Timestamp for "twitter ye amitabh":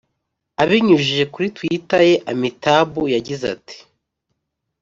1.55-2.93